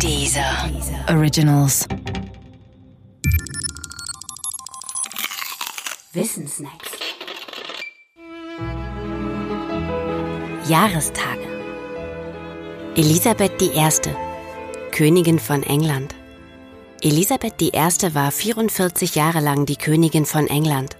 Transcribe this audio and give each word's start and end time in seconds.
Dieser 0.00 0.70
Originals. 1.08 1.86
Wissensnacks. 6.12 6.90
Jahrestage. 10.68 11.46
Elisabeth 12.96 13.62
I., 13.62 13.88
Königin 14.90 15.38
von 15.38 15.62
England. 15.62 16.14
Elisabeth 17.00 17.60
I. 17.62 17.72
war 18.14 18.30
44 18.30 19.14
Jahre 19.14 19.40
lang 19.40 19.66
die 19.66 19.76
Königin 19.76 20.26
von 20.26 20.46
England. 20.48 20.96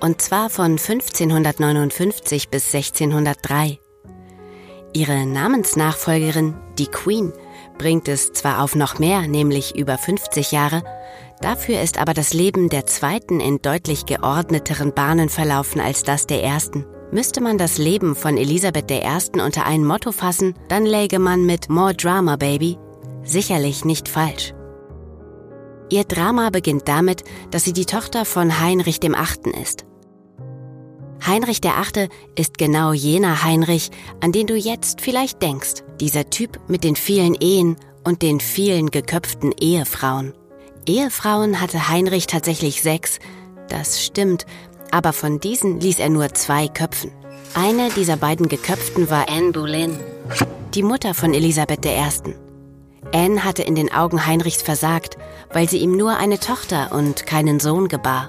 Und 0.00 0.20
zwar 0.20 0.50
von 0.50 0.72
1559 0.72 2.48
bis 2.48 2.74
1603. 2.74 3.78
Ihre 4.92 5.26
Namensnachfolgerin, 5.26 6.56
die 6.78 6.86
Queen, 6.86 7.32
bringt 7.78 8.08
es 8.08 8.32
zwar 8.32 8.62
auf 8.62 8.74
noch 8.74 8.98
mehr, 8.98 9.22
nämlich 9.22 9.76
über 9.76 9.96
50 9.96 10.52
Jahre, 10.52 10.82
dafür 11.40 11.80
ist 11.80 11.98
aber 11.98 12.14
das 12.14 12.34
Leben 12.34 12.68
der 12.68 12.86
zweiten 12.86 13.40
in 13.40 13.62
deutlich 13.62 14.06
geordneteren 14.06 14.92
Bahnen 14.92 15.28
verlaufen 15.28 15.80
als 15.80 16.02
das 16.02 16.26
der 16.26 16.42
ersten. 16.42 16.84
Müsste 17.10 17.40
man 17.40 17.56
das 17.56 17.78
Leben 17.78 18.14
von 18.14 18.36
Elisabeth 18.36 18.90
I. 18.90 19.40
unter 19.40 19.64
ein 19.64 19.84
Motto 19.84 20.12
fassen, 20.12 20.54
dann 20.68 20.84
läge 20.84 21.18
man 21.18 21.46
mit 21.46 21.70
More 21.70 21.94
Drama 21.94 22.36
Baby 22.36 22.76
sicherlich 23.28 23.84
nicht 23.84 24.08
falsch. 24.08 24.54
Ihr 25.90 26.04
Drama 26.04 26.50
beginnt 26.50 26.88
damit, 26.88 27.24
dass 27.50 27.64
sie 27.64 27.72
die 27.72 27.86
Tochter 27.86 28.24
von 28.24 28.60
Heinrich 28.60 29.00
Achten 29.14 29.52
ist. 29.52 29.87
Heinrich 31.28 31.60
Achte 31.62 32.08
ist 32.36 32.56
genau 32.56 32.94
jener 32.94 33.44
Heinrich, 33.44 33.90
an 34.20 34.32
den 34.32 34.46
du 34.46 34.56
jetzt 34.56 35.02
vielleicht 35.02 35.42
denkst. 35.42 35.82
Dieser 36.00 36.30
Typ 36.30 36.58
mit 36.68 36.84
den 36.84 36.96
vielen 36.96 37.34
Ehen 37.34 37.76
und 38.02 38.22
den 38.22 38.40
vielen 38.40 38.90
geköpften 38.90 39.52
Ehefrauen. 39.52 40.32
Ehefrauen 40.86 41.60
hatte 41.60 41.90
Heinrich 41.90 42.28
tatsächlich 42.28 42.80
sechs, 42.80 43.18
das 43.68 44.02
stimmt, 44.02 44.46
aber 44.90 45.12
von 45.12 45.38
diesen 45.38 45.80
ließ 45.80 45.98
er 45.98 46.08
nur 46.08 46.32
zwei 46.32 46.66
köpfen. 46.66 47.12
Eine 47.52 47.90
dieser 47.90 48.16
beiden 48.16 48.48
Geköpften 48.48 49.10
war 49.10 49.28
Anne 49.28 49.52
Boleyn, 49.52 50.00
die 50.72 50.82
Mutter 50.82 51.12
von 51.12 51.34
Elisabeth 51.34 51.84
I. 51.84 52.08
Anne 53.12 53.44
hatte 53.44 53.62
in 53.62 53.74
den 53.74 53.92
Augen 53.92 54.24
Heinrichs 54.24 54.62
versagt, 54.62 55.18
weil 55.52 55.68
sie 55.68 55.78
ihm 55.78 55.94
nur 55.94 56.16
eine 56.16 56.40
Tochter 56.40 56.90
und 56.92 57.26
keinen 57.26 57.60
Sohn 57.60 57.88
gebar. 57.88 58.28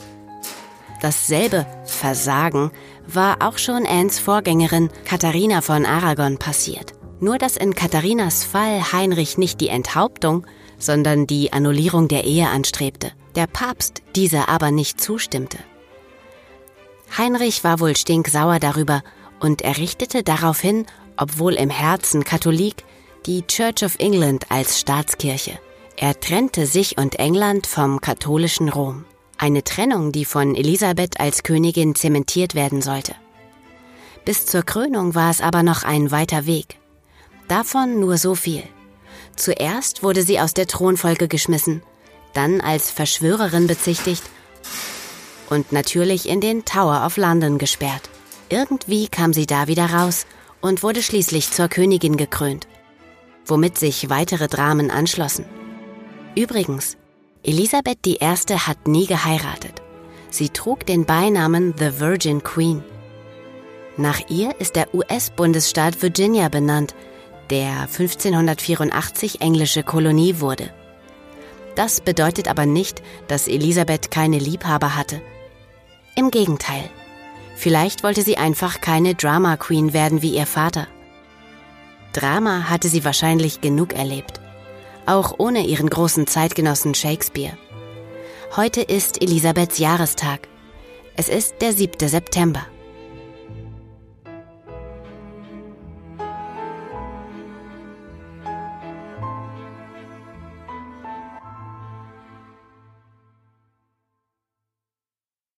Dasselbe 1.01 1.65
Versagen 1.85 2.71
war 3.07 3.37
auch 3.41 3.57
schon 3.57 3.85
Annes 3.85 4.19
Vorgängerin 4.19 4.89
Katharina 5.05 5.61
von 5.61 5.85
Aragon 5.85 6.37
passiert. 6.37 6.93
Nur 7.21 7.37
dass 7.37 7.57
in 7.57 7.73
Katharinas 7.73 8.43
Fall 8.43 8.91
Heinrich 8.91 9.37
nicht 9.37 9.61
die 9.61 9.69
Enthauptung, 9.69 10.45
sondern 10.77 11.27
die 11.27 11.51
Annullierung 11.51 12.07
der 12.07 12.23
Ehe 12.23 12.47
anstrebte, 12.47 13.11
der 13.35 13.47
Papst 13.47 14.01
diese 14.15 14.47
aber 14.47 14.71
nicht 14.71 15.01
zustimmte. 15.01 15.57
Heinrich 17.17 17.63
war 17.63 17.79
wohl 17.79 17.95
stinksauer 17.95 18.59
darüber 18.59 19.01
und 19.39 19.61
errichtete 19.61 20.23
daraufhin, 20.23 20.85
obwohl 21.17 21.55
im 21.55 21.69
Herzen 21.69 22.23
Katholik, 22.23 22.83
die 23.25 23.45
Church 23.47 23.83
of 23.83 23.95
England 23.99 24.45
als 24.49 24.79
Staatskirche. 24.79 25.59
Er 25.97 26.17
trennte 26.19 26.65
sich 26.65 26.97
und 26.97 27.19
England 27.19 27.67
vom 27.67 27.99
katholischen 27.99 28.69
Rom. 28.69 29.05
Eine 29.41 29.63
Trennung, 29.63 30.11
die 30.11 30.25
von 30.25 30.53
Elisabeth 30.53 31.17
als 31.21 31.43
Königin 31.43 31.95
zementiert 31.95 32.55
werden 32.55 32.81
sollte. 32.81 33.15
Bis 34.25 34.45
zur 34.45 34.63
Krönung 34.63 35.15
war 35.15 35.31
es 35.31 35.39
aber 35.39 35.63
noch 35.63 35.83
ein 35.83 36.11
weiter 36.11 36.45
Weg. 36.45 36.77
Davon 37.47 38.01
nur 38.01 38.17
so 38.17 38.35
viel. 38.35 38.63
Zuerst 39.37 40.03
wurde 40.03 40.23
sie 40.23 40.41
aus 40.41 40.53
der 40.53 40.67
Thronfolge 40.67 41.29
geschmissen, 41.29 41.81
dann 42.33 42.59
als 42.59 42.91
Verschwörerin 42.91 43.67
bezichtigt 43.67 44.23
und 45.49 45.71
natürlich 45.71 46.27
in 46.27 46.41
den 46.41 46.65
Tower 46.65 47.05
of 47.05 47.15
London 47.15 47.57
gesperrt. 47.57 48.09
Irgendwie 48.49 49.07
kam 49.07 49.31
sie 49.31 49.45
da 49.45 49.67
wieder 49.67 49.85
raus 49.85 50.25
und 50.59 50.83
wurde 50.83 51.01
schließlich 51.01 51.51
zur 51.51 51.69
Königin 51.69 52.17
gekrönt, 52.17 52.67
womit 53.45 53.77
sich 53.77 54.09
weitere 54.09 54.49
Dramen 54.49 54.91
anschlossen. 54.91 55.45
Übrigens, 56.35 56.97
Elisabeth 57.43 58.05
I. 58.05 58.19
hat 58.19 58.87
nie 58.87 59.05
geheiratet. 59.05 59.81
Sie 60.29 60.49
trug 60.49 60.85
den 60.85 61.05
Beinamen 61.05 61.73
The 61.77 61.99
Virgin 61.99 62.43
Queen. 62.43 62.83
Nach 63.95 64.19
ihr 64.29 64.59
ist 64.59 64.75
der 64.75 64.93
US-Bundesstaat 64.93 66.01
Virginia 66.01 66.49
benannt, 66.49 66.95
der 67.49 67.81
1584 67.81 69.41
englische 69.41 69.83
Kolonie 69.83 70.39
wurde. 70.39 70.69
Das 71.75 72.01
bedeutet 72.01 72.49
aber 72.49 72.65
nicht, 72.65 73.01
dass 73.29 73.47
Elisabeth 73.47 74.11
keine 74.11 74.37
Liebhaber 74.37 74.97
hatte. 74.97 75.21
Im 76.15 76.31
Gegenteil. 76.31 76.89
Vielleicht 77.55 78.03
wollte 78.03 78.21
sie 78.21 78.37
einfach 78.37 78.81
keine 78.81 79.15
Drama 79.15 79.55
Queen 79.55 79.93
werden 79.93 80.21
wie 80.21 80.35
ihr 80.35 80.45
Vater. 80.45 80.87
Drama 82.11 82.69
hatte 82.69 82.89
sie 82.89 83.05
wahrscheinlich 83.05 83.61
genug 83.61 83.93
erlebt. 83.93 84.41
Auch 85.09 85.39
ohne 85.39 85.65
ihren 85.65 85.89
großen 85.89 86.27
Zeitgenossen 86.27 86.93
Shakespeare. 86.93 87.57
Heute 88.55 88.81
ist 88.81 89.23
Elisabeths 89.23 89.79
Jahrestag. 89.79 90.47
Es 91.15 91.29
ist 91.29 91.63
der 91.63 91.73
7. 91.73 92.07
September. 92.07 92.67